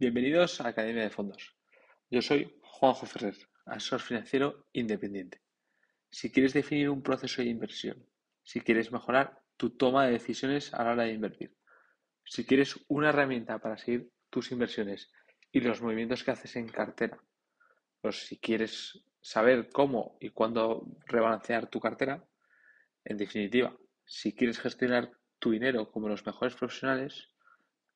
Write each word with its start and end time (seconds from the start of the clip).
Bienvenidos 0.00 0.62
a 0.62 0.68
Academia 0.68 1.02
de 1.02 1.10
Fondos. 1.10 1.54
Yo 2.08 2.22
soy 2.22 2.56
Juanjo 2.62 3.04
Ferrer, 3.04 3.36
asesor 3.66 4.00
financiero 4.00 4.66
independiente. 4.72 5.42
Si 6.10 6.32
quieres 6.32 6.54
definir 6.54 6.88
un 6.88 7.02
proceso 7.02 7.42
de 7.42 7.48
inversión, 7.48 8.06
si 8.42 8.62
quieres 8.62 8.90
mejorar 8.92 9.42
tu 9.58 9.76
toma 9.76 10.06
de 10.06 10.12
decisiones 10.12 10.72
a 10.72 10.84
la 10.84 10.92
hora 10.92 11.02
de 11.02 11.12
invertir, 11.12 11.54
si 12.24 12.46
quieres 12.46 12.80
una 12.88 13.10
herramienta 13.10 13.58
para 13.58 13.76
seguir 13.76 14.10
tus 14.30 14.50
inversiones 14.52 15.12
y 15.52 15.60
los 15.60 15.82
movimientos 15.82 16.24
que 16.24 16.30
haces 16.30 16.56
en 16.56 16.68
cartera, 16.68 17.22
o 18.00 18.10
si 18.10 18.38
quieres 18.38 19.04
saber 19.20 19.68
cómo 19.68 20.16
y 20.18 20.30
cuándo 20.30 20.96
rebalancear 21.08 21.68
tu 21.68 21.78
cartera, 21.78 22.24
en 23.04 23.18
definitiva, 23.18 23.76
si 24.06 24.34
quieres 24.34 24.60
gestionar 24.60 25.10
tu 25.38 25.50
dinero 25.50 25.90
como 25.90 26.08
los 26.08 26.24
mejores 26.24 26.54
profesionales, 26.54 27.28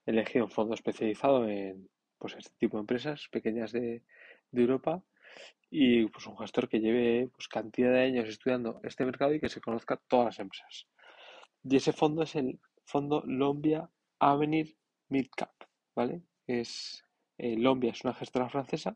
elegido 0.05 0.45
un 0.45 0.51
fondo 0.51 0.73
especializado 0.73 1.47
en 1.47 1.89
pues 2.23 2.35
este 2.37 2.55
tipo 2.57 2.77
de 2.77 2.81
empresas 2.81 3.27
pequeñas 3.29 3.73
de, 3.73 4.01
de 4.51 4.61
Europa 4.61 5.03
y 5.69 6.05
pues 6.05 6.25
un 6.25 6.37
gestor 6.37 6.69
que 6.69 6.79
lleve 6.79 7.27
pues 7.35 7.49
cantidad 7.49 7.91
de 7.91 7.99
años 7.99 8.29
estudiando 8.29 8.79
este 8.83 9.03
mercado 9.03 9.33
y 9.33 9.41
que 9.41 9.49
se 9.49 9.59
conozca 9.59 9.99
todas 10.07 10.27
las 10.27 10.39
empresas. 10.39 10.87
Y 11.65 11.75
ese 11.75 11.91
fondo 11.91 12.23
es 12.23 12.35
el 12.35 12.61
fondo 12.85 13.23
Lombia 13.25 13.89
Avenir 14.19 14.77
Midcap, 15.09 15.51
¿vale? 15.93 16.21
Es 16.47 17.03
eh, 17.37 17.57
Lombia 17.57 17.91
es 17.91 18.05
una 18.05 18.13
gestora 18.13 18.47
francesa 18.47 18.95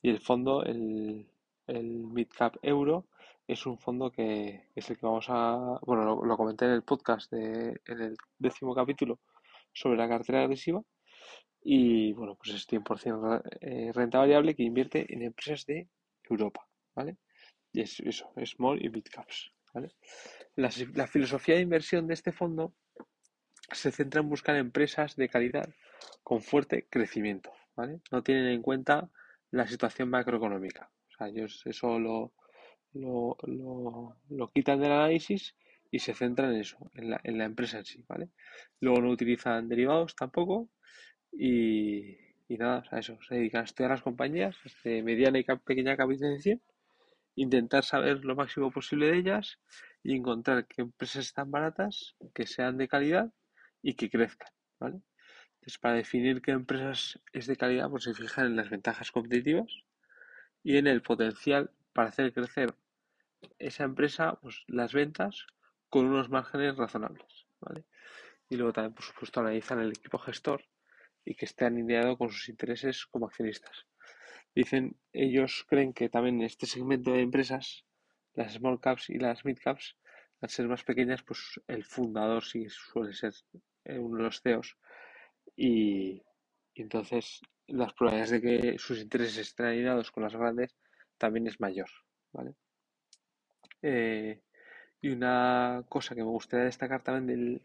y 0.00 0.10
el 0.10 0.20
fondo 0.20 0.62
el, 0.62 1.26
el 1.66 1.88
Midcap 1.88 2.54
Euro 2.62 3.08
es 3.48 3.66
un 3.66 3.78
fondo 3.78 4.12
que 4.12 4.68
es 4.76 4.88
el 4.90 4.96
que 4.96 5.06
vamos 5.06 5.26
a 5.28 5.80
bueno 5.82 6.04
lo, 6.04 6.24
lo 6.24 6.36
comenté 6.36 6.66
en 6.66 6.70
el 6.70 6.84
podcast 6.84 7.32
de, 7.32 7.80
en 7.84 8.00
el 8.00 8.16
décimo 8.38 8.76
capítulo 8.76 9.18
sobre 9.72 9.98
la 9.98 10.08
cartera 10.08 10.42
agresiva 10.42 10.84
y 11.62 12.12
bueno, 12.12 12.36
pues 12.36 12.50
es 12.54 12.66
100% 12.66 13.42
eh, 13.60 13.90
renta 13.92 14.18
variable 14.18 14.54
que 14.54 14.62
invierte 14.62 15.12
en 15.12 15.22
empresas 15.22 15.64
de 15.64 15.88
Europa, 16.22 16.68
¿vale? 16.94 17.16
Y 17.72 17.80
es 17.80 18.00
eso, 18.00 18.32
small 18.44 18.84
y 18.84 18.90
mid 18.90 19.04
caps, 19.10 19.52
¿vale? 19.72 19.94
La, 20.56 20.70
la 20.94 21.06
filosofía 21.06 21.54
de 21.54 21.62
inversión 21.62 22.06
de 22.06 22.14
este 22.14 22.32
fondo 22.32 22.74
se 23.72 23.90
centra 23.90 24.20
en 24.20 24.28
buscar 24.28 24.56
empresas 24.56 25.16
de 25.16 25.28
calidad 25.28 25.68
con 26.22 26.42
fuerte 26.42 26.86
crecimiento, 26.90 27.52
¿vale? 27.74 28.00
No 28.12 28.22
tienen 28.22 28.46
en 28.46 28.62
cuenta 28.62 29.10
la 29.50 29.66
situación 29.66 30.10
macroeconómica. 30.10 30.90
O 31.08 31.16
sea, 31.16 31.28
ellos 31.28 31.62
eso 31.64 31.98
lo, 31.98 32.34
lo, 32.92 33.36
lo, 33.42 34.16
lo 34.28 34.50
quitan 34.52 34.80
del 34.80 34.92
análisis 34.92 35.56
y 35.90 36.00
se 36.00 36.12
centran 36.12 36.52
en 36.52 36.60
eso, 36.60 36.90
en 36.94 37.10
la, 37.10 37.20
en 37.24 37.38
la 37.38 37.44
empresa 37.44 37.78
en 37.78 37.84
sí, 37.84 38.04
¿vale? 38.08 38.30
Luego 38.80 39.00
no 39.00 39.10
utilizan 39.10 39.68
derivados 39.68 40.14
tampoco 40.16 40.70
y, 41.36 42.16
nada, 42.48 42.84
a 42.90 42.98
eso, 42.98 43.18
se 43.22 43.34
dedican 43.34 43.62
a 43.62 43.64
estudiar 43.64 43.90
las 43.90 44.02
compañías 44.02 44.56
de 44.84 45.02
mediana 45.02 45.38
y 45.38 45.44
pequeña 45.44 45.96
capitalización, 45.96 46.60
intentar 47.34 47.84
saber 47.84 48.24
lo 48.24 48.36
máximo 48.36 48.70
posible 48.70 49.10
de 49.10 49.18
ellas 49.18 49.58
y 50.02 50.16
encontrar 50.16 50.66
qué 50.66 50.82
empresas 50.82 51.26
están 51.26 51.50
baratas, 51.50 52.14
que 52.32 52.46
sean 52.46 52.76
de 52.78 52.88
calidad 52.88 53.32
y 53.82 53.94
que 53.94 54.08
crezcan, 54.08 54.48
¿vale? 54.78 55.00
Entonces, 55.54 55.78
para 55.78 55.94
definir 55.96 56.42
qué 56.42 56.52
empresas 56.52 57.20
es 57.32 57.46
de 57.46 57.56
calidad, 57.56 57.88
pues 57.90 58.04
se 58.04 58.14
fijan 58.14 58.46
en 58.46 58.56
las 58.56 58.70
ventajas 58.70 59.10
competitivas 59.10 59.72
y 60.62 60.76
en 60.76 60.86
el 60.86 61.02
potencial 61.02 61.70
para 61.92 62.10
hacer 62.10 62.32
crecer 62.32 62.74
esa 63.58 63.84
empresa, 63.84 64.38
pues 64.40 64.62
las 64.68 64.92
ventas 64.92 65.46
con 65.88 66.06
unos 66.06 66.28
márgenes 66.28 66.76
razonables, 66.76 67.46
¿vale? 67.60 67.84
Y 68.48 68.56
luego 68.56 68.72
también, 68.72 68.94
por 68.94 69.04
supuesto, 69.04 69.40
analizan 69.40 69.80
el 69.80 69.90
equipo 69.90 70.18
gestor 70.18 70.64
y 71.24 71.34
que 71.34 71.46
esté 71.46 71.64
alineado 71.64 72.16
con 72.16 72.30
sus 72.30 72.48
intereses 72.48 73.06
como 73.06 73.26
accionistas. 73.26 73.86
Dicen, 74.54 74.96
ellos 75.12 75.64
creen 75.68 75.92
que 75.92 76.08
también 76.08 76.36
en 76.36 76.46
este 76.46 76.66
segmento 76.66 77.12
de 77.12 77.22
empresas, 77.22 77.84
las 78.34 78.54
small 78.54 78.80
caps 78.80 79.10
y 79.10 79.18
las 79.18 79.44
mid 79.44 79.58
caps, 79.58 79.96
al 80.40 80.50
ser 80.50 80.68
más 80.68 80.84
pequeñas, 80.84 81.22
pues 81.22 81.60
el 81.66 81.84
fundador 81.84 82.44
sí 82.44 82.66
suele 82.68 83.12
ser 83.12 83.32
eh, 83.84 83.98
uno 83.98 84.18
de 84.18 84.22
los 84.24 84.40
CEOs 84.42 84.76
y, 85.56 86.22
y 86.74 86.82
entonces 86.82 87.40
las 87.66 87.92
probabilidades 87.94 88.30
de 88.30 88.40
que 88.42 88.78
sus 88.78 89.00
intereses 89.00 89.38
estén 89.38 89.66
alineados 89.66 90.10
con 90.10 90.22
las 90.22 90.34
grandes 90.34 90.76
también 91.18 91.46
es 91.46 91.60
mayor, 91.60 91.88
¿vale? 92.32 92.54
Eh, 93.82 94.40
y 95.00 95.08
una 95.10 95.84
cosa 95.88 96.14
que 96.14 96.22
me 96.22 96.30
gustaría 96.30 96.66
destacar 96.66 97.02
también 97.02 97.26
del, 97.26 97.62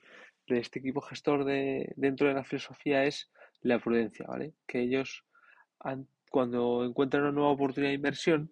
de 0.47 0.59
este 0.59 0.80
equipo 0.80 1.02
gestor 1.02 1.46
de, 1.46 1.94
dentro 1.96 2.28
de 2.28 2.34
la 2.34 2.44
filosofía 2.44 3.06
es 3.06 3.31
la 3.62 3.80
prudencia, 3.80 4.25
¿vale? 4.28 4.53
Que 4.68 4.81
ellos, 4.81 5.25
cuando 6.30 6.86
encuentran 6.86 7.24
una 7.24 7.31
nueva 7.31 7.52
oportunidad 7.52 7.92
de 7.92 7.96
inversión, 7.96 8.52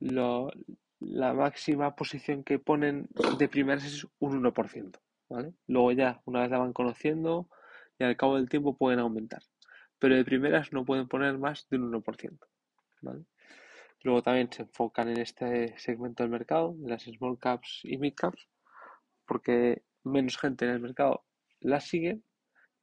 la 0.00 1.32
máxima 1.34 1.94
posición 1.94 2.44
que 2.44 2.58
ponen 2.58 3.08
de 3.38 3.48
primeras 3.48 3.84
es 3.84 4.06
un 4.18 4.42
1%, 4.42 4.98
¿vale? 5.28 5.52
Luego 5.66 5.92
ya, 5.92 6.22
una 6.24 6.42
vez 6.42 6.50
la 6.50 6.58
van 6.58 6.72
conociendo, 6.72 7.48
y 7.98 8.04
al 8.04 8.16
cabo 8.16 8.36
del 8.36 8.48
tiempo 8.48 8.76
pueden 8.76 9.00
aumentar. 9.00 9.42
Pero 9.98 10.16
de 10.16 10.24
primeras 10.24 10.72
no 10.72 10.84
pueden 10.84 11.08
poner 11.08 11.38
más 11.38 11.68
de 11.68 11.76
un 11.76 11.92
1%, 11.92 12.38
¿vale? 13.02 13.24
Luego 14.02 14.22
también 14.22 14.50
se 14.50 14.62
enfocan 14.62 15.08
en 15.08 15.18
este 15.18 15.78
segmento 15.78 16.24
del 16.24 16.30
mercado, 16.32 16.74
las 16.80 17.04
small 17.04 17.38
caps 17.38 17.80
y 17.84 17.98
mid 17.98 18.14
caps, 18.14 18.48
porque 19.26 19.82
menos 20.02 20.36
gente 20.36 20.64
en 20.64 20.72
el 20.72 20.80
mercado 20.80 21.24
las 21.60 21.86
sigue 21.86 22.20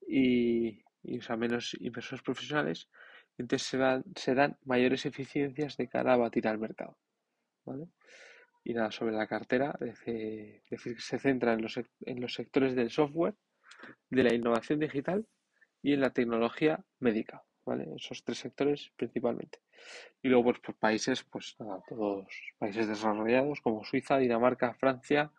y, 0.08 0.82
y 1.10 1.18
o 1.20 1.22
sea, 1.22 1.36
menos 1.36 1.76
inversores 1.80 2.22
profesionales, 2.22 2.90
entonces 3.38 3.80
se, 4.16 4.36
dan 4.36 4.58
mayores 4.66 5.06
eficiencias 5.06 5.78
de 5.78 5.88
cara 5.88 6.14
a 6.14 6.18
batir 6.18 6.48
al 6.48 6.60
mercado. 6.60 6.98
¿vale? 7.66 7.88
Y 8.64 8.74
nada, 8.74 8.92
sobre 8.92 9.16
la 9.16 9.28
cartera, 9.28 9.78
decir, 9.80 11.02
se 11.02 11.20
centra 11.20 11.54
en 11.54 11.62
los, 11.62 11.78
en 11.78 12.22
los 12.22 12.34
sectores 12.34 12.76
del 12.76 12.92
software, 12.92 13.36
de 14.10 14.24
la 14.24 14.34
innovación 14.34 14.80
digital 14.80 15.26
y 15.82 15.94
en 15.94 16.02
la 16.02 16.12
tecnología 16.12 16.84
médica. 17.00 17.44
¿vale? 17.66 17.88
Esos 17.96 18.24
tres 18.24 18.40
sectores 18.40 18.92
principalmente. 18.96 19.60
Y 20.22 20.28
luego, 20.28 20.46
pues, 20.46 20.60
por 20.60 20.76
países, 20.76 21.24
pues 21.24 21.56
nada, 21.60 21.82
todos 21.88 22.28
países 22.58 22.88
desarrollados 22.88 23.62
como 23.62 23.86
Suiza, 23.86 24.18
Dinamarca, 24.18 24.74
Francia, 24.74 25.32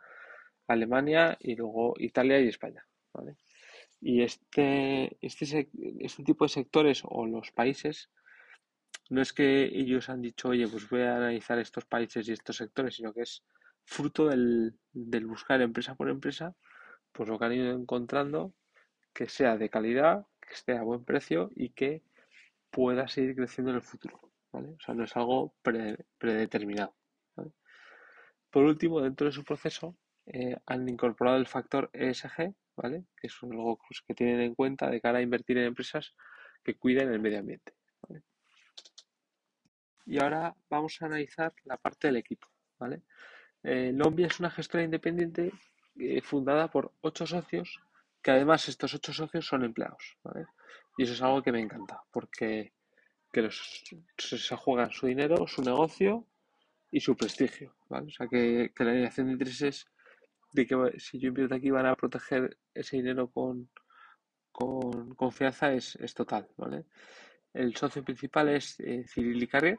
Alemania 0.66 1.36
y 1.41 1.54
luego 1.54 1.94
Italia 1.98 2.41
y 2.41 2.48
España. 2.48 2.86
¿vale? 3.12 3.36
Y 4.00 4.22
este, 4.22 5.16
este, 5.21 5.69
este 6.00 6.25
tipo 6.25 6.44
de 6.44 6.49
sectores 6.49 7.03
o 7.05 7.27
los 7.27 7.50
países, 7.53 8.11
no 9.11 9.21
es 9.21 9.33
que 9.33 9.65
ellos 9.65 10.09
han 10.09 10.22
dicho, 10.22 10.49
oye, 10.49 10.66
pues 10.69 10.88
voy 10.88 11.03
a 11.03 11.16
analizar 11.16 11.59
estos 11.59 11.84
países 11.84 12.28
y 12.28 12.33
estos 12.33 12.56
sectores, 12.56 12.94
sino 12.94 13.12
que 13.12 13.22
es 13.22 13.44
fruto 13.84 14.28
del, 14.28 14.78
del 14.93 15.27
buscar 15.27 15.60
empresa 15.60 15.94
por 15.94 16.09
empresa, 16.09 16.55
pues 17.12 17.28
lo 17.28 17.39
que 17.39 17.44
han 17.44 17.53
ido 17.53 17.72
encontrando 17.72 18.55
que 19.12 19.28
sea 19.28 19.56
de 19.56 19.69
calidad, 19.69 20.27
que 20.41 20.54
esté 20.54 20.77
a 20.77 20.83
buen 20.83 21.04
precio 21.04 21.51
y 21.54 21.71
que 21.71 22.03
pueda 22.71 23.09
seguir 23.09 23.34
creciendo 23.34 23.71
en 23.71 23.77
el 23.77 23.83
futuro. 23.83 24.21
¿vale? 24.53 24.69
O 24.71 24.80
sea, 24.80 24.95
no 24.95 25.04
es 25.04 25.16
algo 25.16 25.54
pre, 25.63 26.07
predeterminado. 26.19 26.95
Por 28.51 28.65
último, 28.65 29.01
dentro 29.01 29.27
de 29.27 29.33
su 29.33 29.45
proceso, 29.45 29.97
eh, 30.27 30.57
han 30.66 30.89
incorporado 30.89 31.36
el 31.36 31.47
factor 31.47 31.89
ESG, 31.92 32.54
¿vale? 32.80 33.04
Que 33.16 33.27
es 33.27 33.36
algo 33.42 33.78
que 34.06 34.15
tienen 34.15 34.41
en 34.41 34.54
cuenta 34.54 34.88
de 34.88 35.00
cara 35.00 35.18
a 35.18 35.22
invertir 35.22 35.59
en 35.59 35.65
empresas 35.65 36.15
que 36.62 36.74
cuiden 36.74 37.12
el 37.12 37.21
medio 37.21 37.38
ambiente. 37.38 37.74
Y 40.06 40.18
ahora 40.21 40.54
vamos 40.68 41.00
a 41.00 41.06
analizar 41.06 41.53
la 41.65 41.77
parte 41.77 42.09
del 42.09 42.16
equipo. 42.16 42.48
Eh, 43.62 43.92
Lombia 43.94 44.27
es 44.27 44.41
una 44.41 44.50
gestora 44.50 44.82
independiente 44.82 45.53
eh, 45.98 46.21
fundada 46.22 46.68
por 46.68 46.92
ocho 47.03 47.27
socios, 47.27 47.78
que 48.22 48.30
además 48.30 48.68
estos 48.68 48.94
ocho 48.94 49.12
socios 49.12 49.47
son 49.47 49.65
empleados. 49.65 50.16
Y 50.97 51.04
eso 51.04 51.12
es 51.12 51.22
algo 51.22 51.42
que 51.42 51.53
me 51.53 51.60
encanta, 51.60 52.03
porque 52.10 52.72
que 53.33 53.42
los, 53.42 53.84
se, 54.18 54.56
juegan 54.56 54.91
su 54.91 55.06
dinero, 55.06 55.47
su 55.47 55.62
negocio 55.62 56.26
y 56.91 57.00
su 57.00 57.16
prestigio. 57.16 57.76
O 57.88 58.10
sea, 58.10 58.26
que, 58.26 58.72
que 58.74 58.84
la 58.84 58.91
alineación 58.91 59.28
de 59.28 59.34
intereses 59.34 59.86
de 60.52 60.66
que 60.66 60.98
si 60.98 61.18
yo 61.18 61.28
invierto 61.28 61.54
aquí 61.54 61.70
van 61.70 61.86
a 61.86 61.97
proteger 61.97 62.58
ese 62.74 62.97
dinero 62.97 63.30
con, 63.30 63.70
con 64.52 65.14
confianza 65.14 65.72
es, 65.72 65.97
es 65.97 66.14
total, 66.14 66.48
¿vale? 66.56 66.84
El 67.52 67.76
socio 67.76 68.04
principal 68.04 68.48
es 68.48 68.78
eh, 68.80 69.04
Cyril 69.06 69.42
Icarrier, 69.42 69.78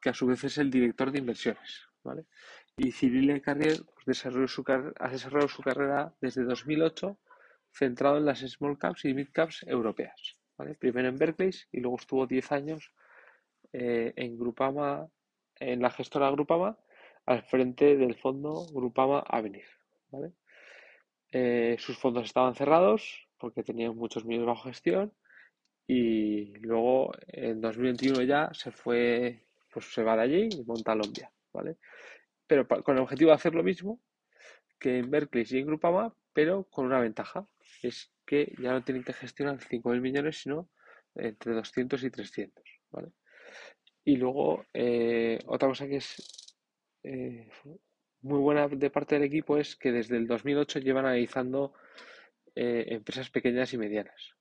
que 0.00 0.10
a 0.10 0.14
su 0.14 0.26
vez 0.26 0.44
es 0.44 0.58
el 0.58 0.70
director 0.70 1.10
de 1.10 1.18
inversiones. 1.18 1.88
¿vale? 2.04 2.26
Y 2.76 2.92
Cyril 2.92 3.40
Carrier 3.40 3.78
pues, 3.94 4.06
desarrolló 4.06 4.48
su 4.48 4.64
ha 4.98 5.08
desarrollado 5.08 5.48
su 5.48 5.62
carrera 5.62 6.14
desde 6.20 6.44
2008 6.44 7.18
centrado 7.72 8.18
en 8.18 8.26
las 8.26 8.40
small 8.40 8.78
caps 8.78 9.04
y 9.04 9.14
mid 9.14 9.28
caps 9.32 9.64
europeas. 9.66 10.36
¿vale? 10.58 10.74
Primero 10.74 11.08
en 11.08 11.16
Berkeley 11.16 11.52
y 11.70 11.80
luego 11.80 11.96
estuvo 11.96 12.26
10 12.26 12.52
años 12.52 12.92
eh, 13.72 14.12
en 14.16 14.38
Grupama, 14.38 15.08
en 15.56 15.80
la 15.80 15.90
gestora 15.90 16.30
Grupama, 16.30 16.76
al 17.24 17.42
frente 17.44 17.96
del 17.96 18.16
fondo 18.16 18.66
Grupama 18.72 19.20
Avenir. 19.20 19.64
Eh, 21.30 21.76
sus 21.78 21.96
fondos 21.98 22.24
estaban 22.24 22.54
cerrados 22.54 23.26
porque 23.38 23.62
tenían 23.62 23.96
muchos 23.96 24.24
millones 24.24 24.48
bajo 24.48 24.68
gestión 24.68 25.12
y 25.86 26.54
luego 26.58 27.12
en 27.28 27.60
2021 27.60 28.22
ya 28.22 28.50
se 28.52 28.70
fue, 28.70 29.46
pues 29.72 29.92
se 29.92 30.02
va 30.02 30.16
de 30.16 30.22
allí 30.22 30.48
y 30.52 30.64
monta 30.64 30.94
Lombia, 30.94 31.32
¿vale? 31.52 31.76
Pero 32.46 32.66
con 32.68 32.96
el 32.96 33.02
objetivo 33.02 33.30
de 33.30 33.36
hacer 33.36 33.54
lo 33.54 33.62
mismo 33.62 34.00
que 34.78 34.98
en 34.98 35.10
Berkeley 35.10 35.46
y 35.48 35.58
en 35.58 35.66
Grupama, 35.66 36.14
pero 36.32 36.64
con 36.64 36.86
una 36.86 37.00
ventaja, 37.00 37.46
es 37.82 38.12
que 38.26 38.52
ya 38.60 38.72
no 38.72 38.82
tienen 38.82 39.04
que 39.04 39.12
gestionar 39.12 39.58
5.000 39.58 40.00
millones, 40.00 40.42
sino 40.42 40.68
entre 41.14 41.54
200 41.54 42.02
y 42.02 42.10
300, 42.10 42.64
¿vale? 42.90 43.08
Y 44.04 44.16
luego, 44.16 44.64
eh, 44.74 45.38
otra 45.46 45.68
cosa 45.68 45.86
que 45.86 45.96
es 45.96 46.56
eh, 47.04 47.48
muy 48.22 48.38
buena 48.38 48.68
de 48.68 48.90
parte 48.90 49.16
del 49.16 49.24
equipo 49.24 49.58
es 49.58 49.76
que 49.76 49.92
desde 49.92 50.16
el 50.16 50.26
2008 50.26 50.78
llevan 50.78 51.06
analizando 51.06 51.74
eh, 52.54 52.84
empresas 52.88 53.30
pequeñas 53.30 53.72
y 53.72 53.78
medianas. 53.78 54.34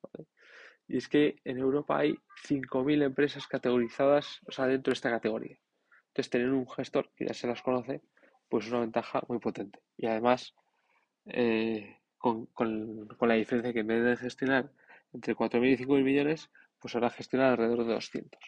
Y 0.88 0.98
es 0.98 1.08
que 1.08 1.38
en 1.46 1.58
Europa 1.58 1.98
hay 1.98 2.16
5.000 2.48 3.04
empresas 3.04 3.48
categorizadas, 3.48 4.42
o 4.46 4.52
sea, 4.52 4.68
dentro 4.68 4.92
de 4.92 4.96
esta 4.96 5.10
categoría. 5.10 5.58
Entonces, 6.08 6.30
tener 6.30 6.50
un 6.50 6.70
gestor 6.70 7.10
que 7.16 7.26
ya 7.26 7.34
se 7.34 7.48
las 7.48 7.62
conoce, 7.62 8.02
pues 8.50 8.66
es 8.66 8.72
una 8.72 8.82
ventaja 8.82 9.22
muy 9.28 9.40
potente. 9.40 9.80
Y 9.98 10.08
además, 10.08 10.54
eh, 11.26 12.02
con, 12.18 12.50
la 13.22 13.34
diferencia 13.36 13.74
que 13.74 13.80
en 13.80 13.88
vez 13.88 14.04
de 14.04 14.18
gestionar 14.18 14.72
entre 15.14 15.36
4.000 15.36 15.72
y 15.72 15.78
5.000 15.78 16.04
millones, 16.04 16.50
pues 16.80 16.94
ahora 16.96 17.10
gestiona 17.10 17.52
alrededor 17.52 17.86
de 17.86 17.94
200. 17.94 18.40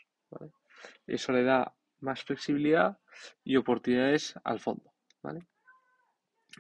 Eso 1.08 1.32
le 1.32 1.44
da 1.44 1.74
más 2.02 2.24
flexibilidad 2.24 3.00
y 3.44 3.56
oportunidades 3.56 4.36
al 4.44 4.60
fondo. 4.60 4.93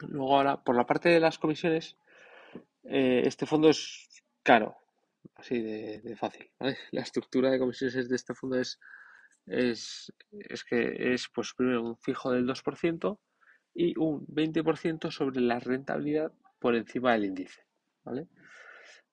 Luego 0.02 0.36
ahora, 0.36 0.64
por 0.64 0.76
la 0.76 0.86
parte 0.86 1.10
de 1.10 1.20
las 1.20 1.38
comisiones, 1.38 1.98
eh, 2.84 3.24
este 3.26 3.46
fondo 3.46 3.70
es 3.70 4.24
caro, 4.42 4.76
así 5.36 5.62
de, 5.62 6.16
fácil. 6.18 6.50
La 6.92 7.02
estructura 7.02 7.50
de 7.50 7.60
comisiones 7.60 8.10
de 8.10 8.16
este 8.16 8.34
fondo 8.34 8.60
es, 8.60 8.80
es, 9.46 10.14
que 10.68 11.14
es 11.14 11.30
pues 11.34 11.54
primero 11.54 11.84
un 11.84 11.98
fijo 11.98 12.32
del 12.32 12.48
2% 12.48 13.20
y 13.76 13.98
un 13.98 14.26
20% 14.28 15.12
sobre 15.12 15.42
la 15.42 15.60
rentabilidad 15.60 16.32
por 16.60 16.76
encima 16.76 17.14
del 17.14 17.26
índice. 17.26 17.62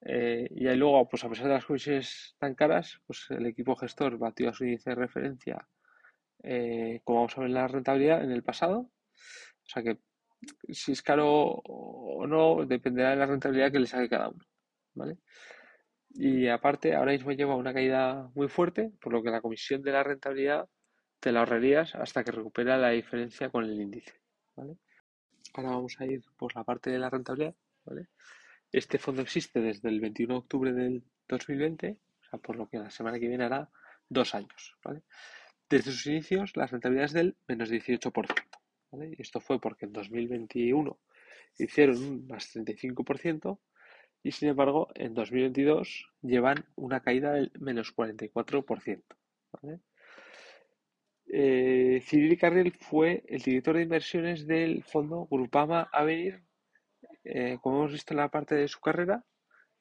Eh, 0.02 0.49
y 0.50 0.67
ahí 0.67 0.76
luego, 0.76 1.08
pues 1.08 1.25
a 1.25 1.29
pesar 1.29 1.47
de 1.47 1.55
las 1.55 1.67
comisiones 1.67 2.35
tan 2.38 2.55
caras, 2.55 3.00
pues 3.06 3.26
el 3.31 3.47
equipo 3.47 3.76
gestor 3.76 4.19
batió 4.19 4.49
a 4.49 4.55
su 4.55 4.64
índice 4.64 4.91
de 4.91 4.97
referencia, 4.97 5.69
eh, 6.43 7.00
como 7.05 7.19
vamos 7.19 7.37
a 7.37 7.41
ver 7.41 7.49
en 7.50 7.55
la 7.55 7.69
rentabilidad 7.69 8.25
en 8.25 8.32
el 8.32 8.43
pasado. 8.43 8.91
O 9.67 9.69
sea 9.69 9.82
que 9.82 9.99
si 10.69 10.93
es 10.93 11.02
caro 11.02 11.28
o 11.28 12.26
no, 12.26 12.64
dependerá 12.67 13.11
de 13.11 13.17
la 13.17 13.26
rentabilidad 13.26 13.72
que 13.72 13.81
le 13.81 13.87
saque 13.87 14.08
cada 14.08 14.28
uno. 14.28 14.44
¿vale? 14.94 15.19
Y 16.11 16.49
aparte, 16.49 16.94
ahora 16.94 17.12
mismo 17.12 17.32
lleva 17.32 17.55
una 17.55 17.72
caída 17.72 18.31
muy 18.34 18.49
fuerte, 18.49 18.93
por 19.00 19.12
lo 19.12 19.22
que 19.22 19.31
la 19.31 19.40
comisión 19.40 19.82
de 19.82 19.93
la 19.93 20.02
rentabilidad 20.02 20.69
te 21.20 21.32
la 21.32 21.40
ahorrarías 21.40 21.94
hasta 21.94 22.25
que 22.25 22.32
recupera 22.32 22.76
la 22.78 22.90
diferencia 22.90 23.50
con 23.50 23.64
el 23.64 23.81
índice. 23.81 24.14
¿vale? 24.56 24.76
Ahora 25.55 25.70
vamos 25.70 25.96
a 26.00 26.06
ir 26.06 26.25
por 26.37 26.55
la 26.56 26.64
parte 26.64 26.90
de 26.90 26.99
la 26.99 27.11
rentabilidad. 27.11 27.55
¿vale? 27.84 28.08
Este 28.73 28.99
fondo 28.99 29.23
existe 29.23 29.61
desde 29.61 29.88
el 29.88 30.00
21 30.00 30.34
de 30.34 30.38
octubre 30.38 30.73
del 30.73 31.05
2020, 31.28 31.99
o 32.20 32.25
sea, 32.25 32.38
por 32.40 32.56
lo 32.56 32.69
que 32.69 32.78
la 32.78 32.90
semana 32.90 33.19
que 33.19 33.28
viene 33.28 33.44
hará 33.44 33.70
dos 34.08 34.34
años. 34.34 34.76
¿vale? 34.82 35.02
Desde 35.69 35.93
sus 35.93 36.06
inicios, 36.06 36.56
la 36.56 36.66
rentabilidad 36.66 37.06
es 37.06 37.12
del 37.12 37.37
menos 37.46 37.70
18%. 37.70 38.50
Y 38.92 39.22
esto 39.22 39.40
fue 39.40 39.60
porque 39.60 39.87
en 39.87 39.92
2021 39.92 40.98
hicieron 41.58 41.96
un 42.02 42.26
más 42.26 42.54
35% 42.54 43.58
y 44.22 44.32
sin 44.32 44.48
embargo 44.48 44.88
en 44.94 45.14
2022 45.14 46.10
llevan 46.22 46.64
una 46.76 47.00
caída 47.00 47.32
del 47.32 47.52
menos 47.58 47.94
44%. 47.94 49.02
¿vale? 49.52 49.81
Eh, 51.32 52.02
Cyril 52.04 52.38
Carril 52.38 52.72
fue 52.72 53.22
el 53.28 53.40
director 53.40 53.76
de 53.76 53.82
inversiones 53.82 54.46
del 54.46 54.82
fondo 54.82 55.26
Grupama 55.31 55.88
Avenir. 55.92 56.42
Eh, 57.22 57.58
como 57.62 57.78
hemos 57.78 57.92
visto 57.92 58.14
en 58.14 58.19
la 58.19 58.31
parte 58.31 58.56
de 58.56 58.66
su 58.66 58.81
carrera, 58.81 59.25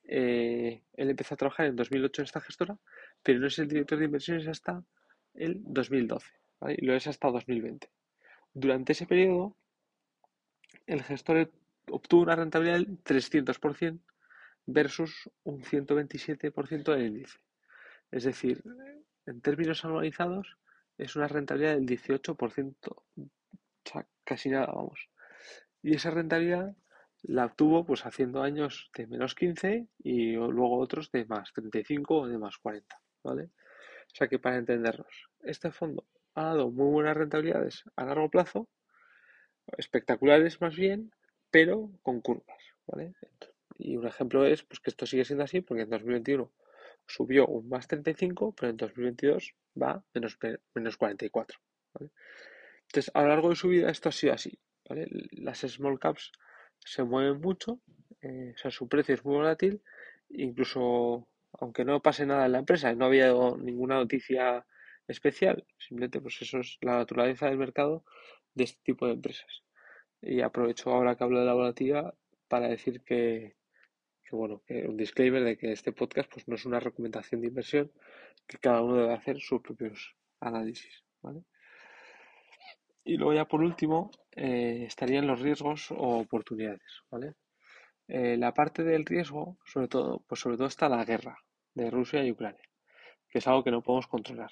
eh, 0.03 0.83
él 0.93 1.09
empezó 1.09 1.33
a 1.33 1.37
trabajar 1.37 1.65
en 1.65 1.75
2008 1.75 2.21
en 2.21 2.25
esta 2.25 2.41
gestora, 2.41 2.77
pero 3.23 3.39
no 3.39 3.47
es 3.47 3.57
el 3.59 3.67
director 3.67 3.97
de 3.97 4.05
inversiones 4.05 4.47
hasta 4.47 4.83
el 5.33 5.61
2012 5.63 6.27
y 6.77 6.85
lo 6.85 6.95
es 6.95 7.07
hasta 7.07 7.29
2020. 7.29 7.89
Durante 8.53 8.93
ese 8.93 9.05
periodo, 9.05 9.55
el 10.87 11.03
gestor 11.03 11.51
obtuvo 11.91 12.23
una 12.23 12.35
rentabilidad 12.35 12.77
del 12.77 13.03
300% 13.03 13.99
versus 14.65 15.29
un 15.43 15.61
127% 15.63 16.93
del 16.93 17.07
índice. 17.07 17.39
Es 18.11 18.23
decir, 18.23 18.63
en 19.25 19.41
términos 19.41 19.85
anualizados, 19.85 20.57
es 20.97 21.15
una 21.15 21.27
rentabilidad 21.27 21.75
del 21.75 21.85
18%, 21.85 22.75
o 22.85 23.03
sea, 23.85 24.05
casi 24.23 24.49
nada, 24.49 24.67
vamos. 24.67 25.09
Y 25.81 25.95
esa 25.95 26.11
rentabilidad 26.11 26.75
la 27.23 27.45
obtuvo 27.45 27.85
pues 27.85 28.05
haciendo 28.05 28.41
años 28.41 28.89
de 28.95 29.07
menos 29.07 29.35
15 29.35 29.87
y 29.99 30.33
luego 30.33 30.77
otros 30.79 31.11
de 31.11 31.25
más 31.25 31.51
35 31.53 32.21
o 32.21 32.27
de 32.27 32.37
más 32.37 32.57
40, 32.57 32.99
¿vale? 33.23 33.43
O 33.43 34.15
sea 34.15 34.27
que 34.27 34.39
para 34.39 34.57
entendernos, 34.57 35.29
este 35.43 35.71
fondo 35.71 36.05
ha 36.39 36.43
dado 36.43 36.71
muy 36.71 36.89
buenas 36.91 37.17
rentabilidades 37.17 37.83
a 37.97 38.05
largo 38.05 38.29
plazo, 38.29 38.69
espectaculares 39.77 40.61
más 40.61 40.75
bien, 40.75 41.11
pero 41.51 41.91
con 42.01 42.21
curvas. 42.21 42.63
¿vale? 42.87 43.13
Y 43.77 43.97
un 43.97 44.07
ejemplo 44.07 44.45
es 44.45 44.63
pues, 44.63 44.79
que 44.79 44.89
esto 44.89 45.05
sigue 45.05 45.25
siendo 45.25 45.43
así 45.43 45.61
porque 45.61 45.83
en 45.83 45.89
2021 45.89 46.51
subió 47.05 47.45
un 47.47 47.67
más 47.67 47.87
35, 47.87 48.53
pero 48.55 48.69
en 48.69 48.77
2022 48.77 49.53
va 49.81 50.03
menos, 50.13 50.37
menos 50.73 50.97
44. 50.97 51.59
¿vale? 51.93 52.11
Entonces, 52.87 53.11
a 53.13 53.21
lo 53.21 53.27
largo 53.27 53.49
de 53.49 53.55
su 53.55 53.67
vida 53.67 53.89
esto 53.89 54.09
ha 54.09 54.13
sido 54.13 54.33
así. 54.33 54.57
Las 55.31 55.59
small 55.59 55.99
caps 55.99 56.31
se 56.79 57.03
mueven 57.03 57.41
mucho, 57.41 57.79
eh, 58.21 58.53
o 58.55 58.57
sea, 58.57 58.71
su 58.71 58.87
precio 58.87 59.13
es 59.13 59.23
muy 59.25 59.35
volátil, 59.35 59.81
incluso 60.29 61.27
aunque 61.59 61.83
no 61.83 62.01
pase 62.01 62.25
nada 62.25 62.45
en 62.45 62.53
la 62.53 62.59
empresa, 62.59 62.93
no 62.95 63.05
había 63.05 63.33
ninguna 63.57 63.95
noticia 63.95 64.65
especial. 65.09 65.65
Simplemente, 65.77 66.21
pues 66.21 66.41
eso 66.41 66.59
es 66.59 66.77
la 66.81 66.97
naturaleza 66.97 67.47
del 67.47 67.57
mercado 67.57 68.03
de 68.53 68.63
este 68.65 68.81
tipo 68.83 69.05
de 69.05 69.13
empresas. 69.13 69.63
Y 70.21 70.41
aprovecho 70.41 70.91
ahora 70.91 71.15
que 71.15 71.23
hablo 71.23 71.39
de 71.39 71.45
la 71.45 71.53
volatilidad 71.53 72.13
para 72.47 72.67
decir 72.67 73.01
que, 73.01 73.55
bueno, 74.31 74.61
que 74.65 74.87
un 74.87 74.97
disclaimer 74.97 75.43
de 75.43 75.57
que 75.57 75.71
este 75.71 75.91
podcast 75.91 76.31
pues 76.31 76.47
no 76.47 76.55
es 76.55 76.65
una 76.65 76.79
recomendación 76.79 77.41
de 77.41 77.47
inversión, 77.47 77.91
que 78.47 78.57
cada 78.57 78.81
uno 78.81 78.95
debe 78.95 79.13
hacer 79.13 79.39
sus 79.39 79.61
propios 79.61 80.15
análisis, 80.39 81.03
Y 83.03 83.17
luego 83.17 83.33
ya 83.33 83.45
por 83.45 83.61
último 83.61 84.11
eh, 84.35 84.83
estarían 84.85 85.27
los 85.27 85.39
riesgos 85.41 85.91
o 85.91 86.19
oportunidades, 86.19 87.03
¿vale? 87.09 87.35
Eh, 88.07 88.37
la 88.37 88.53
parte 88.53 88.83
del 88.83 89.05
riesgo, 89.05 89.57
sobre 89.65 89.87
todo, 89.87 90.23
pues 90.27 90.41
sobre 90.41 90.57
todo 90.57 90.67
está 90.67 90.89
la 90.89 91.05
guerra 91.05 91.37
de 91.75 91.91
Rusia 91.91 92.23
y 92.23 92.31
Ucrania, 92.31 92.67
que 93.29 93.39
es 93.39 93.47
algo 93.47 93.63
que 93.63 93.71
no 93.71 93.83
podemos 93.83 94.07
controlar. 94.07 94.51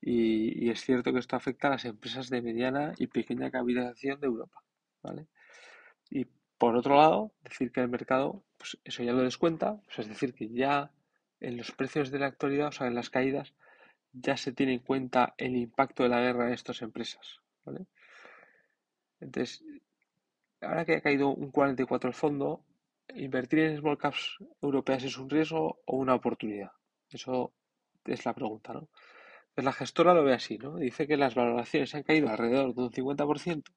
Y, 0.00 0.70
es 0.70 0.80
cierto 0.80 1.12
que 1.12 1.18
esto 1.18 1.36
afecta 1.36 1.68
a 1.68 1.72
las 1.72 1.84
empresas 1.84 2.30
de 2.30 2.42
mediana 2.42 2.94
y 2.98 3.06
pequeña 3.06 3.50
capitalización 3.50 4.20
de 4.20 4.26
Europa. 4.26 4.62
¿vale? 5.02 5.26
Y 6.10 6.26
por 6.58 6.76
otro 6.76 6.96
lado, 6.96 7.32
decir 7.42 7.72
que 7.72 7.80
el 7.80 7.88
mercado, 7.88 8.42
pues 8.56 8.78
eso 8.84 9.02
ya 9.02 9.12
lo 9.12 9.22
descuenta, 9.22 9.80
es 9.96 10.08
decir, 10.08 10.34
que 10.34 10.48
ya 10.48 10.90
en 11.40 11.56
los 11.56 11.72
precios 11.72 12.10
de 12.10 12.18
la 12.18 12.26
actualidad, 12.26 12.68
o 12.68 12.72
sea, 12.72 12.86
en 12.86 12.94
las 12.94 13.10
caídas, 13.10 13.54
ya 14.12 14.36
se 14.36 14.52
tiene 14.52 14.74
en 14.74 14.80
cuenta 14.80 15.34
el 15.38 15.56
impacto 15.56 16.02
de 16.02 16.08
la 16.10 16.20
guerra 16.20 16.48
en 16.48 16.54
estas 16.54 16.82
empresas. 16.82 17.40
¿vale? 17.64 17.86
Entonces, 19.20 19.64
ahora 20.60 20.84
que 20.84 20.96
ha 20.96 21.00
caído 21.00 21.28
un 21.28 21.50
44 21.50 22.08
el 22.08 22.14
fondo, 22.14 22.64
invertir 23.14 23.60
en 23.60 23.78
small 23.78 23.98
caps 23.98 24.38
europeas 24.60 25.04
es 25.04 25.16
un 25.18 25.30
riesgo 25.30 25.80
o 25.86 25.96
una 25.96 26.14
oportunidad. 26.14 26.72
Eso 27.08 27.52
es 28.04 28.24
la 28.24 28.34
pregunta, 28.34 28.72
¿no? 28.72 28.88
Pues 29.54 29.64
la 29.64 29.72
gestora 29.72 30.14
lo 30.14 30.24
ve 30.24 30.34
así, 30.34 30.58
¿no? 30.58 30.76
Dice 30.76 31.06
que 31.06 31.16
las 31.16 31.34
valoraciones 31.34 31.94
han 31.94 32.02
caído 32.02 32.28
alrededor 32.28 32.74
de 32.74 32.82
un 32.82 32.90
50% 32.90 33.72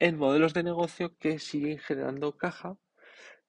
en 0.00 0.18
modelos 0.18 0.54
de 0.54 0.62
negocio 0.62 1.16
que 1.18 1.38
siguen 1.38 1.78
generando 1.78 2.36
caja, 2.36 2.76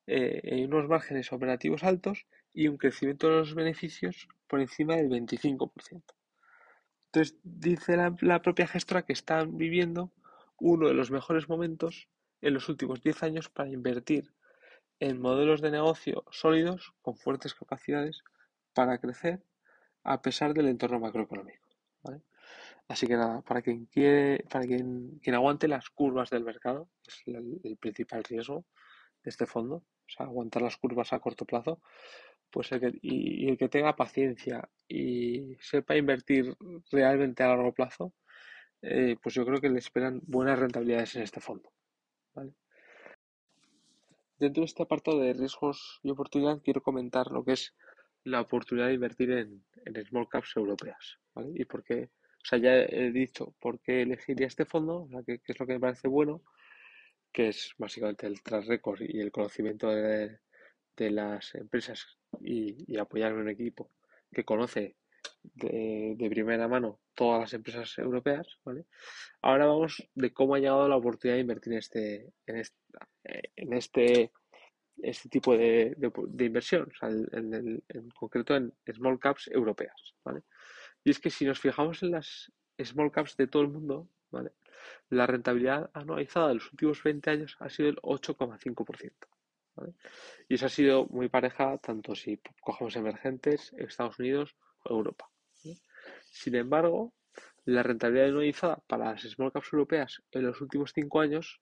eh, 0.08 0.42
en 0.44 0.74
unos 0.74 0.88
márgenes 0.88 1.32
operativos 1.32 1.84
altos 1.84 2.26
y 2.54 2.68
un 2.68 2.78
crecimiento 2.78 3.30
de 3.30 3.36
los 3.36 3.54
beneficios 3.54 4.28
por 4.48 4.60
encima 4.60 4.96
del 4.96 5.10
25%. 5.10 6.16
Entonces, 7.12 7.38
dice 7.44 7.98
la, 7.98 8.42
propia 8.42 8.68
gestora 8.68 9.04
que 9.04 9.14
están 9.14 9.58
viviendo 9.58 10.12
uno 10.60 10.88
de 10.88 10.94
los 10.94 11.12
mejores 11.12 11.48
momentos 11.48 12.10
en 12.42 12.54
los 12.56 12.70
últimos 12.70 13.02
10 13.02 13.24
años 13.24 13.50
para 13.50 13.70
invertir 13.70 14.34
en 15.00 15.22
modelos 15.22 15.62
de 15.62 15.72
negocio 15.72 16.24
sólidos 16.32 16.94
con 17.02 17.16
fuertes 17.16 17.54
capacidades 17.54 18.24
para 18.74 18.98
crecer 18.98 19.44
a 20.04 20.22
pesar 20.22 20.54
del 20.54 20.68
entorno 20.68 21.00
macroeconómico. 21.00 21.70
Así 22.88 23.06
que 23.06 23.16
nada, 23.16 23.42
para 23.42 23.62
quien 23.62 23.86
quiere, 23.86 24.44
para 24.50 24.66
quien, 24.66 25.20
quien 25.22 25.36
aguante 25.36 25.68
las 25.68 25.90
curvas 25.92 26.32
del 26.32 26.44
mercado, 26.44 26.90
es 27.08 27.22
el, 27.28 27.78
principal 27.78 28.24
riesgo 28.24 28.66
de 29.24 29.30
este 29.30 29.46
fondo, 29.46 29.76
o 29.76 29.86
sea, 30.08 30.26
aguantar 30.26 30.64
las 30.64 30.78
curvas 30.78 31.14
a 31.14 31.20
corto 31.20 31.46
plazo, 31.46 31.82
pues 32.50 32.72
el 32.72 32.80
que, 32.80 33.00
y, 33.04 33.48
el 33.48 33.60
que 33.60 33.70
tenga 33.70 33.96
paciencia 33.96 34.68
y 34.88 35.56
sepa 35.62 35.96
invertir 35.98 36.56
realmente 36.92 37.44
a 37.44 37.50
largo 37.50 37.74
plazo, 37.74 38.14
eh, 38.82 39.18
pues 39.22 39.36
yo 39.36 39.46
creo 39.46 39.62
que 39.62 39.70
le 39.70 39.78
esperan 39.78 40.22
buenas 40.26 40.58
rentabilidades 40.58 41.16
en 41.16 41.22
este 41.22 41.42
fondo. 41.42 41.72
Dentro 44.40 44.62
de 44.62 44.66
este 44.66 44.84
apartado 44.84 45.20
de 45.20 45.34
riesgos 45.34 46.00
y 46.02 46.10
oportunidad, 46.10 46.62
quiero 46.64 46.82
comentar 46.82 47.30
lo 47.30 47.44
que 47.44 47.52
es 47.52 47.76
la 48.24 48.42
oportunidad 48.42 48.88
de 48.88 48.94
invertir 48.94 49.32
en, 49.32 49.64
small 50.06 50.28
caps 50.28 50.56
europeas. 50.56 51.20
Y 51.56 51.66
por 51.66 51.84
qué 51.84 52.10
o 52.42 52.46
sea, 52.46 52.58
ya 52.58 52.76
he 52.76 53.12
dicho 53.12 53.54
por 53.60 53.80
qué 53.82 54.02
elegiría 54.02 54.48
este 54.48 54.66
fondo, 54.66 55.04
o 55.04 55.10
sea, 55.10 55.24
que, 55.24 55.42
es 55.46 55.60
lo 55.60 55.68
que 55.68 55.74
me 55.74 55.80
parece 55.80 56.08
bueno, 56.08 56.42
que 57.32 57.50
es 57.50 57.74
básicamente 57.78 58.28
el 58.28 58.42
track 58.42 58.66
record 58.66 59.02
y 59.02 59.20
el 59.20 59.32
conocimiento 59.32 59.90
de, 59.90 60.40
las 60.98 61.56
empresas 61.56 62.18
y, 62.42 62.98
apoyar 62.98 63.32
en 63.32 63.40
un 63.40 63.50
equipo 63.50 63.92
que 64.32 64.44
conoce 64.44 64.98
de, 65.44 66.16
primera 66.30 66.68
mano 66.68 67.00
todas 67.14 67.42
las 67.42 67.54
empresas 67.54 67.98
europeas. 67.98 68.48
¿vale? 68.64 68.86
Ahora 69.42 69.66
vamos 69.66 70.10
de 70.16 70.34
cómo 70.34 70.56
ha 70.56 70.60
llegado 70.60 70.88
la 70.88 70.98
oportunidad 70.98 71.36
de 71.36 71.42
invertir 71.42 71.74
en 71.74 71.80
este, 71.80 72.34
en 72.46 72.58
este, 72.58 72.78
en 73.56 73.74
este, 73.74 74.32
este 75.04 75.30
tipo 75.30 75.56
de, 75.56 75.96
inversión, 76.40 76.90
o 76.92 76.96
sea, 76.96 77.10
en, 77.10 77.82
concreto 78.16 78.56
en 78.56 78.74
small 78.94 79.20
caps 79.20 79.48
europeas. 79.48 80.16
¿vale? 80.24 80.44
Y 81.04 81.12
es 81.12 81.20
que 81.20 81.30
si 81.30 81.46
nos 81.46 81.60
fijamos 81.60 82.04
en 82.04 82.12
las 82.12 82.52
small 82.82 83.12
caps 83.12 83.36
de 83.38 83.48
todo 83.48 83.64
el 83.64 83.70
mundo, 83.70 84.10
¿vale? 84.32 84.52
la 85.10 85.28
rentabilidad 85.28 85.90
anualizada 85.94 86.50
de 86.50 86.56
los 86.56 86.72
últimos 86.72 87.04
20 87.04 87.30
años 87.30 87.58
ha 87.60 87.70
sido 87.70 87.90
el 87.90 87.98
8,5%. 87.98 89.12
¿vale? 89.76 89.94
Y 90.48 90.56
eso 90.56 90.66
ha 90.66 90.70
sido 90.70 91.06
muy 91.08 91.30
pareja 91.30 91.78
tanto 91.78 92.16
si 92.16 92.40
cogemos 92.62 92.96
emergentes, 92.96 93.74
Estados 93.78 94.20
Unidos 94.20 94.56
o 94.84 94.94
Europa. 94.94 95.30
Sin 96.32 96.56
embargo, 96.56 97.14
la 97.66 97.84
rentabilidad 97.84 98.30
anualizada 98.30 98.78
para 98.88 99.12
las 99.12 99.22
small 99.22 99.52
caps 99.52 99.74
europeas 99.74 100.24
en 100.32 100.44
los 100.46 100.62
últimos 100.62 100.92
5 100.94 101.20
años 101.20 101.62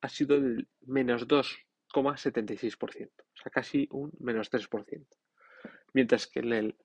ha 0.00 0.08
sido 0.08 0.40
del 0.40 0.68
menos 0.82 1.26
2,76%, 2.04 3.10
o 3.18 3.36
sea, 3.36 3.50
casi 3.50 3.88
un 3.90 4.12
menos 4.18 4.50
3%. 4.50 5.06
Mientras 5.92 6.26
que 6.26 6.40
en 6.40 6.52
el 6.52 6.76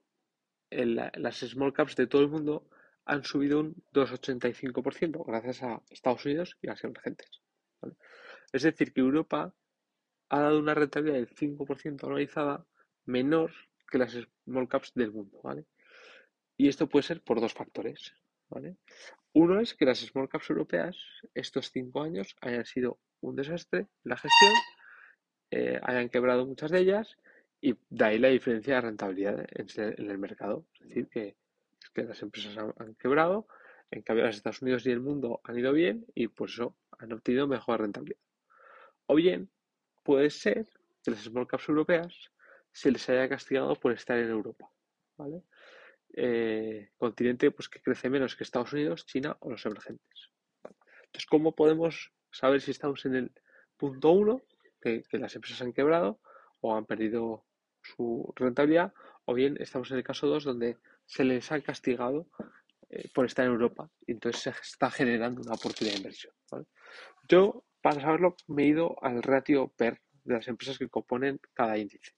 las 0.71 1.39
small 1.39 1.73
caps 1.73 1.95
de 1.95 2.07
todo 2.07 2.21
el 2.21 2.29
mundo 2.29 2.67
han 3.05 3.23
subido 3.23 3.59
un 3.59 3.75
2,85% 3.93 5.25
gracias 5.25 5.63
a 5.63 5.81
Estados 5.89 6.25
Unidos 6.25 6.57
y 6.61 6.67
las 6.67 6.83
emergentes. 6.83 7.41
Es 8.53 8.63
decir, 8.63 8.93
que 8.93 9.01
Europa 9.01 9.53
ha 10.29 10.39
dado 10.39 10.59
una 10.59 10.73
rentabilidad 10.73 11.17
del 11.17 11.29
5% 11.29 12.03
anualizada 12.05 12.65
menor 13.05 13.51
que 13.89 13.97
las 13.97 14.17
small 14.45 14.69
caps 14.69 14.93
del 14.95 15.11
mundo. 15.11 15.41
Y 16.57 16.69
esto 16.69 16.87
puede 16.87 17.03
ser 17.03 17.21
por 17.21 17.41
dos 17.41 17.53
factores. 17.53 18.13
Uno 19.33 19.59
es 19.59 19.73
que 19.73 19.85
las 19.85 19.99
small 19.99 20.29
caps 20.29 20.49
europeas 20.49 20.97
estos 21.33 21.71
cinco 21.71 22.01
años 22.01 22.35
hayan 22.41 22.65
sido 22.65 22.99
un 23.21 23.35
desastre 23.35 23.87
la 24.03 24.17
gestión, 24.17 24.53
eh, 25.51 25.79
hayan 25.83 26.09
quebrado 26.09 26.45
muchas 26.45 26.71
de 26.71 26.79
ellas 26.79 27.17
y 27.59 27.75
de 27.89 28.05
ahí 28.05 28.17
la 28.17 28.29
diferencia 28.29 28.75
de 28.75 28.81
rentabilidad 28.81 29.45
en, 29.51 30.09
el 30.09 30.17
mercado. 30.17 30.65
Es 30.79 30.87
decir, 30.87 31.07
que, 31.09 31.35
que 31.93 32.03
las 32.03 32.21
empresas 32.21 32.57
han, 32.57 32.95
quebrado, 32.95 33.47
en 33.91 34.01
cambio 34.01 34.25
los 34.25 34.35
Estados 34.35 34.61
Unidos 34.61 34.85
y 34.85 34.91
el 34.91 35.01
mundo 35.01 35.41
han 35.43 35.59
ido 35.59 35.73
bien 35.73 36.05
y 36.15 36.27
por 36.27 36.49
eso 36.49 36.75
han 36.97 37.11
obtenido 37.11 37.47
mejor 37.47 37.81
rentabilidad. 37.81 38.19
O 39.05 39.15
bien 39.15 39.49
puede 40.03 40.29
ser 40.29 40.67
que 41.03 41.11
las 41.11 41.19
small 41.21 41.47
caps 41.47 41.69
europeas 41.69 42.31
se 42.71 42.91
les 42.91 43.07
haya 43.09 43.27
castigado 43.27 43.75
por 43.75 43.91
estar 43.91 44.17
en 44.17 44.29
Europa. 44.29 44.71
¿vale? 45.17 45.43
Eh, 46.13 46.89
continente 46.97 47.51
pues, 47.51 47.69
que 47.69 47.81
crece 47.81 48.09
menos 48.09 48.35
que 48.35 48.43
Estados 48.43 48.73
Unidos, 48.73 49.05
China 49.05 49.35
o 49.41 49.51
los 49.51 49.65
emergentes. 49.65 50.29
Entonces, 50.63 51.25
¿cómo 51.29 51.53
podemos 51.53 52.13
saber 52.31 52.61
si 52.61 52.71
estamos 52.71 53.05
en 53.05 53.15
el 53.15 53.31
punto 53.77 54.11
1, 54.11 54.41
que, 54.81 55.03
las 55.13 55.35
empresas 55.35 55.61
han 55.61 55.73
quebrado 55.73 56.19
o 56.59 56.75
han 56.75 56.85
perdido 56.85 57.45
su 57.81 58.31
rentabilidad, 58.35 58.93
o 59.25 59.33
bien 59.33 59.57
estamos 59.59 59.89
en 59.91 59.97
el 59.97 60.03
caso 60.03 60.27
2 60.27 60.43
donde 60.43 60.77
se 61.05 61.23
les 61.23 61.51
ha 61.51 61.59
castigado 61.61 62.27
eh, 62.89 63.09
por 63.13 63.25
estar 63.25 63.45
en 63.45 63.51
Europa 63.51 63.89
y 64.05 64.13
entonces 64.13 64.41
se 64.41 64.49
está 64.49 64.91
generando 64.91 65.41
una 65.41 65.55
oportunidad 65.55 65.93
de 65.93 65.99
inversión. 65.99 66.33
Yo, 67.27 67.63
para 67.81 68.01
saberlo, 68.01 68.35
me 68.47 68.63
he 68.63 68.67
ido 68.67 68.95
al 69.03 69.23
ratio 69.23 69.69
PER 69.69 70.01
de 70.23 70.35
las 70.35 70.47
empresas 70.47 70.77
que 70.77 70.89
componen 70.89 71.39
cada 71.53 71.77
índice. 71.77 72.11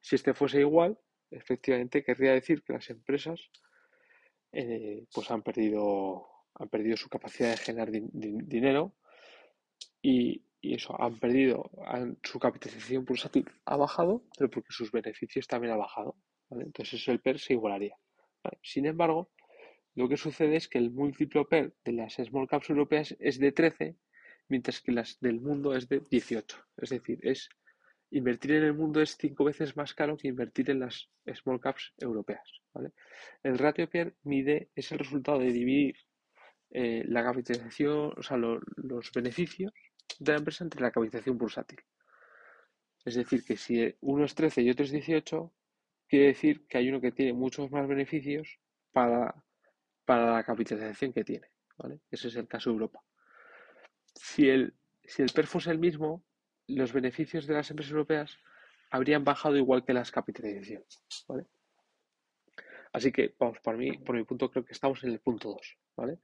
Si 0.00 0.16
este 0.16 0.34
fuese 0.34 0.60
igual, 0.60 0.98
efectivamente 1.30 2.04
querría 2.04 2.32
decir 2.32 2.62
que 2.62 2.72
las 2.72 2.90
empresas 2.90 3.50
eh, 4.52 5.06
pues 5.12 5.30
han 5.30 5.42
perdido, 5.42 6.26
han 6.54 6.68
perdido 6.68 6.96
su 6.96 7.08
capacidad 7.08 7.50
de 7.50 7.56
generar 7.56 7.90
dinero 7.90 8.94
y, 10.02 10.44
y 10.62 10.74
eso, 10.74 10.98
han 11.02 11.18
perdido, 11.18 11.70
su 12.22 12.38
capitalización 12.38 13.04
bursátil 13.04 13.44
ha 13.66 13.76
bajado, 13.76 14.22
pero 14.38 14.48
porque 14.48 14.68
sus 14.70 14.92
beneficios 14.92 15.48
también 15.48 15.72
han 15.72 15.80
bajado. 15.80 16.16
Entonces 16.50 17.00
eso 17.00 17.10
el 17.10 17.20
PER 17.20 17.40
se 17.40 17.54
igualaría. 17.54 17.96
Sin 18.62 18.86
embargo, 18.86 19.32
lo 19.96 20.08
que 20.08 20.16
sucede 20.16 20.54
es 20.54 20.68
que 20.68 20.78
el 20.78 20.92
múltiplo 20.92 21.48
PER 21.48 21.74
de 21.84 21.92
las 21.92 22.14
small 22.14 22.46
caps 22.46 22.70
europeas 22.70 23.16
es 23.18 23.40
de 23.40 23.50
13, 23.50 23.96
mientras 24.48 24.80
que 24.80 24.92
las 24.92 25.18
del 25.18 25.40
mundo 25.40 25.74
es 25.74 25.88
de 25.88 26.00
18. 26.08 26.56
Es 26.76 26.90
decir, 26.90 27.18
es 27.22 27.48
invertir 28.12 28.52
en 28.52 28.62
el 28.62 28.74
mundo 28.74 29.00
es 29.00 29.16
cinco 29.16 29.42
veces 29.44 29.76
más 29.76 29.94
caro 29.94 30.16
que 30.16 30.28
invertir 30.28 30.70
en 30.70 30.78
las 30.80 31.10
small 31.34 31.58
caps 31.58 31.92
europeas. 31.98 32.62
El 33.42 33.58
ratio 33.58 33.90
PER 33.90 34.14
mide, 34.22 34.70
es 34.76 34.92
el 34.92 35.00
resultado 35.00 35.40
de 35.40 35.50
dividir 35.50 35.96
eh, 36.70 37.02
la 37.06 37.24
capitalización, 37.24 38.12
o 38.16 38.22
sea, 38.22 38.36
los 38.36 39.10
beneficios 39.12 39.72
de 40.18 40.32
la 40.32 40.38
empresa 40.38 40.64
entre 40.64 40.80
la 40.80 40.90
capitalización 40.90 41.38
bursátil. 41.38 41.80
Es 43.04 43.14
decir, 43.14 43.44
que 43.44 43.56
si 43.56 43.94
uno 44.00 44.24
es 44.24 44.34
13 44.34 44.62
y 44.62 44.70
otro 44.70 44.84
es 44.84 44.92
18, 44.92 45.52
quiere 46.08 46.26
decir 46.26 46.66
que 46.66 46.78
hay 46.78 46.88
uno 46.88 47.00
que 47.00 47.12
tiene 47.12 47.32
muchos 47.32 47.70
más 47.70 47.86
beneficios 47.88 48.58
para, 48.92 49.34
para 50.04 50.32
la 50.32 50.44
capitalización 50.44 51.12
que 51.12 51.24
tiene. 51.24 51.48
Ese 52.10 52.28
es 52.28 52.36
el 52.36 52.46
caso 52.46 52.70
de 52.70 52.74
Europa. 52.74 53.02
Si 54.14 54.48
el, 54.48 54.74
si 55.04 55.22
el 55.22 55.30
PER 55.30 55.46
fuese 55.46 55.70
el 55.70 55.78
mismo, 55.78 56.24
los 56.68 56.92
beneficios 56.92 57.46
de 57.46 57.54
las 57.54 57.70
empresas 57.70 57.92
europeas 57.92 58.38
habrían 58.90 59.24
bajado 59.24 59.56
igual 59.56 59.84
que 59.84 59.94
las 59.94 60.10
capitalizaciones. 60.10 61.02
Así 62.92 63.10
que, 63.10 63.34
vamos, 63.38 63.58
por 63.60 63.76
mí, 63.76 63.96
por 63.98 64.14
mi 64.14 64.24
punto, 64.24 64.50
creo 64.50 64.64
que 64.64 64.74
estamos 64.74 65.02
en 65.02 65.12
el 65.12 65.20
punto 65.20 65.48
2. 65.48 65.78
¿vale? 65.96 66.18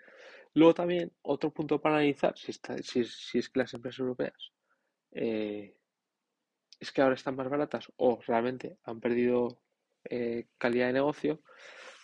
Luego 0.54 0.74
también, 0.74 1.12
otro 1.22 1.52
punto 1.52 1.80
para 1.80 1.96
analizar, 1.96 2.36
si, 2.36 2.52
si, 2.82 3.38
es 3.38 3.48
que 3.48 3.58
las 3.58 3.74
empresas 3.74 4.00
europeas 4.00 4.52
eh, 5.12 5.76
es 6.80 6.92
que 6.92 7.02
ahora 7.02 7.14
están 7.14 7.36
más 7.36 7.48
baratas 7.48 7.92
o 7.96 8.20
realmente 8.26 8.78
han 8.84 9.00
perdido 9.00 9.60
eh, 10.04 10.46
calidad 10.58 10.88
de 10.88 10.94
negocio, 10.94 11.42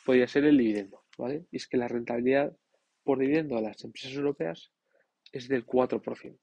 podría 0.05 0.29
ser 0.29 0.45
el 0.45 0.59
dividendo, 0.59 1.05
¿vale? 1.17 1.47
Y 1.51 1.57
es 1.57 1.67
que 1.67 1.77
la 1.77 1.89
rentabilidad 1.89 2.57
por 3.03 3.19
dividendo 3.19 3.57
de 3.57 3.63
las 3.63 3.83
empresas 3.85 4.13
europeas 4.13 4.73
es 5.33 5.49
del 5.49 5.67
4%, 5.67 6.39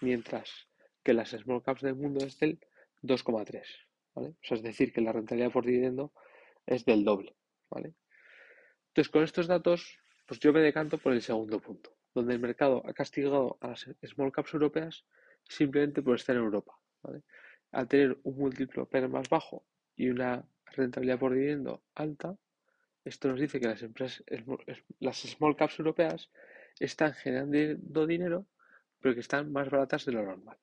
mientras 0.00 0.68
que 1.02 1.14
las 1.14 1.30
small 1.30 1.62
caps 1.62 1.82
del 1.82 1.94
mundo 1.94 2.24
es 2.24 2.38
del 2.38 2.58
2,3%, 3.02 3.62
¿vale? 4.14 4.28
O 4.28 4.54
es 4.54 4.62
decir, 4.62 4.92
que 4.92 5.00
la 5.00 5.12
rentabilidad 5.12 5.52
por 5.52 5.64
dividendo 5.64 6.12
es 6.66 6.84
del 6.84 7.04
doble, 7.04 7.36
¿vale? 7.70 7.94
Entonces, 8.88 9.10
con 9.10 9.22
estos 9.22 9.46
datos 9.46 9.98
pues 10.26 10.40
yo 10.40 10.52
me 10.52 10.60
decanto 10.60 10.98
por 10.98 11.12
el 11.12 11.22
segundo 11.22 11.60
punto, 11.60 11.96
donde 12.14 12.34
el 12.34 12.40
mercado 12.40 12.82
ha 12.84 12.92
castigado 12.92 13.58
a 13.60 13.68
las 13.68 13.88
small 14.04 14.32
caps 14.32 14.54
europeas 14.54 15.04
simplemente 15.48 16.02
por 16.02 16.16
estar 16.16 16.36
en 16.36 16.42
Europa. 16.42 16.78
Al 17.70 17.88
tener 17.88 18.18
un 18.24 18.36
múltiplo 18.36 18.88
PER 18.88 19.08
más 19.08 19.28
bajo 19.28 19.64
y 19.94 20.08
una 20.08 20.44
rentabilidad 20.66 21.18
por 21.18 21.32
dividendo 21.32 21.84
alta, 21.94 22.36
esto 23.04 23.28
nos 23.28 23.38
dice 23.38 23.60
que 23.60 23.68
las 23.68 23.82
empresas, 23.82 24.24
las 24.98 25.18
small 25.18 25.56
caps 25.56 25.78
europeas 25.78 26.30
están 26.80 27.14
generando 27.14 28.06
dinero, 28.06 28.46
pero 29.00 29.14
que 29.14 29.20
están 29.20 29.52
más 29.52 29.70
baratas 29.70 30.04
de 30.04 30.12
lo 30.12 30.24
normal. 30.24 30.58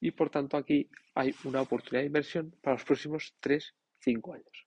Y 0.00 0.12
por 0.12 0.30
tanto 0.30 0.56
aquí 0.56 0.88
hay 1.14 1.34
una 1.44 1.62
oportunidad 1.62 2.02
de 2.02 2.06
inversión 2.06 2.56
para 2.62 2.74
los 2.74 2.84
próximos 2.84 3.34
3-5 3.42 4.34
años. 4.34 4.66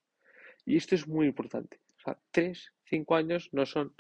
Y 0.66 0.76
esto 0.76 0.96
es 0.96 1.08
muy 1.08 1.28
importante. 1.28 1.80
O 1.98 2.02
sea, 2.02 2.20
3 2.32 2.74
5 2.88 3.16
años 3.16 3.50
no 3.52 3.66
son 3.66 3.96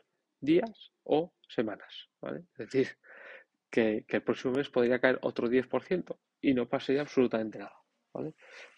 días 0.45 0.91
o 1.03 1.33
semanas. 1.47 2.09
Es 2.21 2.57
decir, 2.57 2.97
que, 3.69 4.05
el 4.07 4.23
próximo 4.23 4.53
mes 4.53 4.69
podría 4.69 4.99
caer 4.99 5.19
otro 5.21 5.49
10% 5.49 6.17
y 6.41 6.53
no 6.53 6.69
pasaría 6.69 7.01
absolutamente 7.01 7.59
nada. 7.59 7.75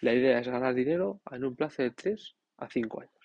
La 0.02 0.14
idea 0.14 0.40
es 0.40 0.48
ganar 0.48 0.74
dinero 0.74 1.22
en 1.30 1.46
un 1.46 1.56
plazo 1.56 1.84
de 1.84 1.92
3 1.92 2.36
a 2.58 2.68
5 2.68 3.02
años. 3.02 3.17